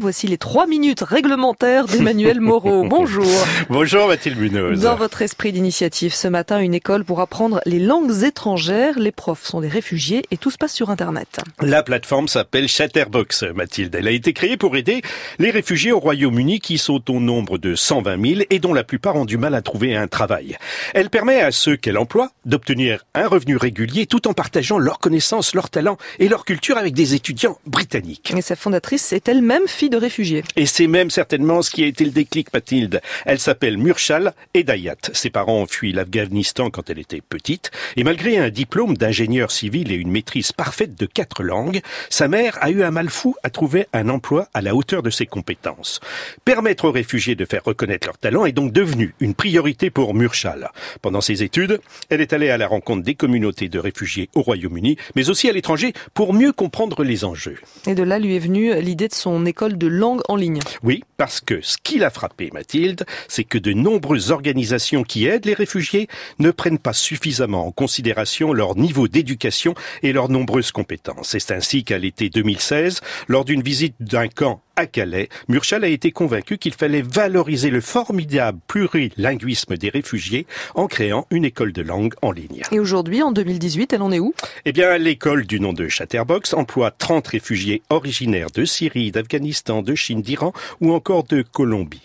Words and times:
Voici 0.00 0.28
les 0.28 0.38
trois 0.38 0.68
minutes 0.68 1.00
réglementaires 1.00 1.86
d'Emmanuel 1.86 2.40
Moreau. 2.40 2.84
Bonjour. 2.88 3.26
Bonjour 3.68 4.06
Mathilde 4.06 4.38
Munoz. 4.38 4.82
Dans 4.82 4.94
votre 4.94 5.22
esprit 5.22 5.50
d'initiative, 5.50 6.14
ce 6.14 6.28
matin, 6.28 6.60
une 6.60 6.72
école 6.72 7.04
pour 7.04 7.20
apprendre 7.20 7.60
les 7.66 7.80
langues 7.80 8.22
étrangères. 8.22 8.96
Les 8.96 9.10
profs 9.10 9.44
sont 9.44 9.60
des 9.60 9.66
réfugiés 9.66 10.22
et 10.30 10.36
tout 10.36 10.52
se 10.52 10.56
passe 10.56 10.72
sur 10.72 10.90
Internet. 10.90 11.40
La 11.60 11.82
plateforme 11.82 12.28
s'appelle 12.28 12.68
Chatterbox, 12.68 13.42
Mathilde. 13.56 13.92
Elle 13.96 14.06
a 14.06 14.12
été 14.12 14.32
créée 14.32 14.56
pour 14.56 14.76
aider 14.76 15.02
les 15.40 15.50
réfugiés 15.50 15.90
au 15.90 15.98
Royaume-Uni 15.98 16.60
qui 16.60 16.78
sont 16.78 17.10
au 17.10 17.18
nombre 17.18 17.58
de 17.58 17.74
120 17.74 18.24
000 18.24 18.40
et 18.50 18.60
dont 18.60 18.74
la 18.74 18.84
plupart 18.84 19.16
ont 19.16 19.24
du 19.24 19.36
mal 19.36 19.56
à 19.56 19.62
trouver 19.62 19.96
un 19.96 20.06
travail. 20.06 20.58
Elle 20.94 21.10
permet 21.10 21.40
à 21.40 21.50
ceux 21.50 21.74
qu'elle 21.74 21.98
emploie 21.98 22.30
d'obtenir 22.48 23.04
un 23.14 23.28
revenu 23.28 23.56
régulier 23.56 24.06
tout 24.06 24.26
en 24.26 24.32
partageant 24.32 24.78
leurs 24.78 24.98
connaissances, 24.98 25.54
leurs 25.54 25.70
talents 25.70 25.98
et 26.18 26.28
leur 26.28 26.44
culture 26.44 26.78
avec 26.78 26.94
des 26.94 27.14
étudiants 27.14 27.58
britanniques. 27.66 28.32
Et 28.36 28.42
sa 28.42 28.56
fondatrice 28.56 29.12
est 29.12 29.28
elle-même 29.28 29.68
fille 29.68 29.90
de 29.90 29.96
réfugiés. 29.96 30.42
Et 30.56 30.66
c'est 30.66 30.86
même 30.86 31.10
certainement 31.10 31.62
ce 31.62 31.70
qui 31.70 31.84
a 31.84 31.86
été 31.86 32.04
le 32.04 32.10
déclic, 32.10 32.52
Mathilde. 32.52 33.00
Elle 33.26 33.38
s'appelle 33.38 33.78
Murshal 33.78 34.32
Edayat. 34.54 34.96
Ses 35.12 35.30
parents 35.30 35.62
ont 35.62 35.66
fui 35.66 35.92
l'Afghanistan 35.92 36.70
quand 36.70 36.90
elle 36.90 36.98
était 36.98 37.20
petite. 37.20 37.70
Et 37.96 38.04
malgré 38.04 38.38
un 38.38 38.48
diplôme 38.48 38.96
d'ingénieur 38.96 39.50
civil 39.50 39.92
et 39.92 39.96
une 39.96 40.10
maîtrise 40.10 40.52
parfaite 40.52 40.98
de 40.98 41.06
quatre 41.06 41.42
langues, 41.42 41.82
sa 42.08 42.28
mère 42.28 42.56
a 42.60 42.70
eu 42.70 42.82
un 42.82 42.90
mal 42.90 43.10
fou 43.10 43.36
à 43.42 43.50
trouver 43.50 43.86
un 43.92 44.08
emploi 44.08 44.48
à 44.54 44.62
la 44.62 44.74
hauteur 44.74 45.02
de 45.02 45.10
ses 45.10 45.26
compétences. 45.26 46.00
Permettre 46.44 46.86
aux 46.86 46.92
réfugiés 46.92 47.34
de 47.34 47.44
faire 47.44 47.64
reconnaître 47.64 48.06
leur 48.06 48.18
talent 48.18 48.46
est 48.46 48.52
donc 48.52 48.72
devenu 48.72 49.14
une 49.20 49.34
priorité 49.34 49.90
pour 49.90 50.14
Murshal. 50.14 50.70
Pendant 51.02 51.20
ses 51.20 51.42
études, 51.42 51.80
elle 52.08 52.20
est 52.20 52.32
allée 52.38 52.50
à 52.50 52.56
la 52.56 52.68
rencontre 52.68 53.02
des 53.02 53.16
communautés 53.16 53.68
de 53.68 53.80
réfugiés 53.80 54.30
au 54.36 54.42
Royaume-Uni, 54.42 54.96
mais 55.16 55.28
aussi 55.28 55.48
à 55.48 55.52
l'étranger 55.52 55.92
pour 56.14 56.32
mieux 56.32 56.52
comprendre 56.52 57.02
les 57.02 57.24
enjeux. 57.24 57.56
Et 57.88 57.96
de 57.96 58.04
là 58.04 58.20
lui 58.20 58.36
est 58.36 58.38
venue 58.38 58.80
l'idée 58.80 59.08
de 59.08 59.14
son 59.14 59.44
école 59.44 59.76
de 59.76 59.88
langue 59.88 60.20
en 60.28 60.36
ligne. 60.36 60.60
Oui, 60.84 61.02
parce 61.16 61.40
que 61.40 61.60
ce 61.62 61.76
qui 61.82 61.98
l'a 61.98 62.10
frappé, 62.10 62.50
Mathilde, 62.52 63.04
c'est 63.26 63.42
que 63.42 63.58
de 63.58 63.72
nombreuses 63.72 64.30
organisations 64.30 65.02
qui 65.02 65.26
aident 65.26 65.46
les 65.46 65.54
réfugiés 65.54 66.06
ne 66.38 66.52
prennent 66.52 66.78
pas 66.78 66.92
suffisamment 66.92 67.66
en 67.66 67.72
considération 67.72 68.52
leur 68.52 68.76
niveau 68.76 69.08
d'éducation 69.08 69.74
et 70.04 70.12
leurs 70.12 70.28
nombreuses 70.28 70.70
compétences. 70.70 71.30
C'est 71.30 71.50
ainsi 71.50 71.82
qu'à 71.82 71.98
l'été 71.98 72.30
2016, 72.30 73.00
lors 73.26 73.44
d'une 73.44 73.62
visite 73.62 73.96
d'un 73.98 74.28
camp 74.28 74.62
à 74.78 74.86
Calais, 74.86 75.28
Murchal 75.48 75.82
a 75.82 75.88
été 75.88 76.12
convaincu 76.12 76.56
qu'il 76.56 76.72
fallait 76.72 77.02
valoriser 77.02 77.68
le 77.68 77.80
formidable 77.80 78.60
plurilinguisme 78.68 79.76
des 79.76 79.88
réfugiés 79.88 80.46
en 80.76 80.86
créant 80.86 81.26
une 81.32 81.44
école 81.44 81.72
de 81.72 81.82
langue 81.82 82.14
en 82.22 82.30
ligne. 82.30 82.62
Et 82.70 82.78
aujourd'hui, 82.78 83.20
en 83.20 83.32
2018, 83.32 83.92
elle 83.92 84.02
en 84.02 84.12
est 84.12 84.20
où? 84.20 84.34
Eh 84.64 84.72
bien, 84.72 84.96
l'école 84.96 85.46
du 85.46 85.58
nom 85.58 85.72
de 85.72 85.88
Chatterbox 85.88 86.54
emploie 86.54 86.92
30 86.92 87.26
réfugiés 87.26 87.82
originaires 87.90 88.52
de 88.54 88.64
Syrie, 88.64 89.10
d'Afghanistan, 89.10 89.82
de 89.82 89.96
Chine, 89.96 90.22
d'Iran 90.22 90.52
ou 90.80 90.92
encore 90.92 91.24
de 91.24 91.42
Colombie. 91.42 92.02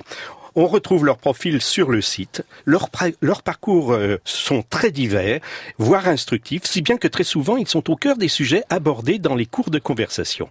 On 0.55 0.67
retrouve 0.67 1.05
leur 1.05 1.17
profil 1.17 1.61
sur 1.61 1.89
le 1.89 2.01
site. 2.01 2.43
Leurs 2.65 2.89
leur 3.21 3.41
parcours 3.41 3.93
euh, 3.93 4.17
sont 4.23 4.63
très 4.69 4.91
divers, 4.91 5.39
voire 5.77 6.07
instructifs, 6.07 6.65
si 6.65 6.81
bien 6.81 6.97
que 6.97 7.07
très 7.07 7.23
souvent 7.23 7.57
ils 7.57 7.67
sont 7.67 7.89
au 7.89 7.95
cœur 7.95 8.17
des 8.17 8.27
sujets 8.27 8.63
abordés 8.69 9.17
dans 9.17 9.35
les 9.35 9.47
cours 9.47 9.71
de 9.71 9.79
conversation. 9.79 10.47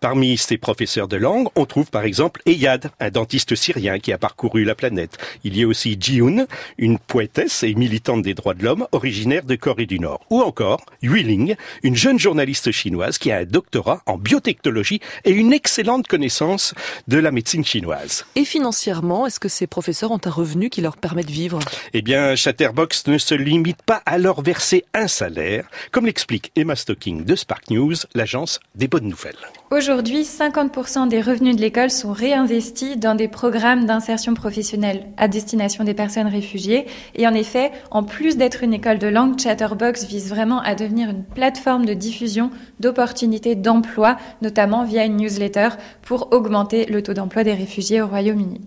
Parmi 0.00 0.36
ces 0.36 0.58
professeurs 0.58 1.06
de 1.06 1.16
langue, 1.16 1.48
on 1.54 1.66
trouve 1.66 1.90
par 1.90 2.04
exemple 2.04 2.42
Eyad, 2.46 2.90
un 2.98 3.10
dentiste 3.10 3.54
syrien 3.54 4.00
qui 4.00 4.12
a 4.12 4.18
parcouru 4.18 4.64
la 4.64 4.74
planète. 4.74 5.18
Il 5.44 5.56
y 5.56 5.62
a 5.62 5.68
aussi 5.68 5.96
Jiun, 6.00 6.46
une 6.78 6.98
poétesse 6.98 7.62
et 7.62 7.74
militante 7.74 8.22
des 8.22 8.34
droits 8.34 8.54
de 8.54 8.64
l'homme 8.64 8.88
originaire 8.92 9.44
de 9.44 9.54
Corée 9.54 9.86
du 9.86 10.00
Nord. 10.00 10.20
Ou 10.30 10.42
encore 10.42 10.84
Yuling, 11.02 11.54
une 11.82 11.96
jeune 11.96 12.18
journaliste 12.18 12.72
chinoise 12.72 13.18
qui 13.18 13.30
a 13.30 13.38
un 13.38 13.44
doctorat 13.44 14.02
en 14.06 14.18
biotechnologie 14.18 15.00
et 15.24 15.30
une 15.30 15.52
excellente 15.52 16.08
connaissance 16.08 16.74
de 17.08 17.18
la 17.18 17.30
médecine 17.30 17.64
chinoise. 17.64 18.24
Et 18.34 18.44
financièrement, 18.44 19.26
est-ce 19.26 19.40
que 19.44 19.48
ces 19.50 19.66
professeurs 19.66 20.10
ont 20.10 20.20
un 20.24 20.30
revenu 20.30 20.70
qui 20.70 20.80
leur 20.80 20.96
permet 20.96 21.22
de 21.22 21.30
vivre? 21.30 21.58
Eh 21.92 22.00
bien, 22.00 22.34
Chatterbox 22.34 23.06
ne 23.08 23.18
se 23.18 23.34
limite 23.34 23.82
pas 23.82 24.00
à 24.06 24.16
leur 24.16 24.40
verser 24.40 24.86
un 24.94 25.06
salaire, 25.06 25.68
comme 25.92 26.06
l'explique 26.06 26.50
Emma 26.56 26.74
Stocking 26.76 27.26
de 27.26 27.36
Spark 27.36 27.68
News, 27.68 27.92
l'agence 28.14 28.58
des 28.74 28.88
bonnes 28.88 29.06
nouvelles. 29.06 29.36
Aujourd'hui, 29.70 30.22
50% 30.22 31.08
des 31.08 31.20
revenus 31.20 31.56
de 31.56 31.60
l'école 31.60 31.90
sont 31.90 32.14
réinvestis 32.14 32.96
dans 32.96 33.14
des 33.14 33.28
programmes 33.28 33.84
d'insertion 33.84 34.32
professionnelle 34.32 35.08
à 35.18 35.28
destination 35.28 35.84
des 35.84 35.92
personnes 35.92 36.28
réfugiées. 36.28 36.86
Et 37.14 37.26
en 37.26 37.34
effet, 37.34 37.70
en 37.90 38.02
plus 38.02 38.38
d'être 38.38 38.62
une 38.62 38.72
école 38.72 38.98
de 38.98 39.08
langue, 39.08 39.38
Chatterbox 39.38 40.06
vise 40.06 40.30
vraiment 40.30 40.62
à 40.62 40.74
devenir 40.74 41.10
une 41.10 41.22
plateforme 41.22 41.84
de 41.84 41.92
diffusion 41.92 42.50
d'opportunités 42.80 43.56
d'emploi, 43.56 44.16
notamment 44.40 44.84
via 44.84 45.04
une 45.04 45.18
newsletter, 45.18 45.68
pour 46.00 46.32
augmenter 46.32 46.86
le 46.86 47.02
taux 47.02 47.12
d'emploi 47.12 47.44
des 47.44 47.52
réfugiés 47.52 48.00
au 48.00 48.06
Royaume-Uni. 48.06 48.62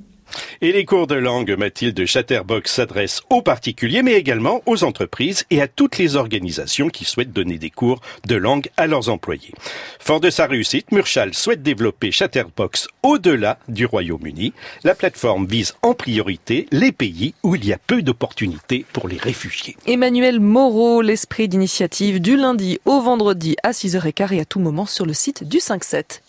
Et 0.61 0.71
les 0.71 0.85
cours 0.85 1.07
de 1.07 1.15
langue 1.15 1.55
Mathilde 1.57 2.05
Chatterbox 2.05 2.73
s'adressent 2.73 3.21
aux 3.29 3.41
particuliers, 3.41 4.03
mais 4.03 4.13
également 4.13 4.61
aux 4.65 4.83
entreprises 4.83 5.45
et 5.49 5.61
à 5.61 5.67
toutes 5.67 5.97
les 5.97 6.15
organisations 6.15 6.89
qui 6.89 7.05
souhaitent 7.05 7.33
donner 7.33 7.57
des 7.57 7.69
cours 7.69 8.01
de 8.25 8.35
langue 8.35 8.69
à 8.77 8.87
leurs 8.87 9.09
employés. 9.09 9.53
Fort 9.99 10.19
de 10.19 10.29
sa 10.29 10.47
réussite, 10.47 10.91
Murchal 10.91 11.33
souhaite 11.33 11.61
développer 11.63 12.11
Chatterbox 12.11 12.87
au-delà 13.03 13.59
du 13.67 13.85
Royaume-Uni. 13.85 14.53
La 14.83 14.95
plateforme 14.95 15.45
vise 15.45 15.75
en 15.81 15.93
priorité 15.93 16.67
les 16.71 16.91
pays 16.91 17.33
où 17.43 17.55
il 17.55 17.65
y 17.65 17.73
a 17.73 17.77
peu 17.77 18.01
d'opportunités 18.01 18.85
pour 18.93 19.07
les 19.07 19.17
réfugiés. 19.17 19.77
Emmanuel 19.85 20.39
Moreau, 20.39 21.01
l'esprit 21.01 21.47
d'initiative 21.47 22.19
du 22.19 22.35
lundi 22.37 22.79
au 22.85 23.01
vendredi 23.01 23.55
à 23.63 23.71
6h15 23.71 24.33
et 24.33 24.39
à 24.39 24.45
tout 24.45 24.59
moment 24.59 24.85
sur 24.85 25.05
le 25.05 25.13
site 25.13 25.43
du 25.43 25.57
5-7. 25.57 26.21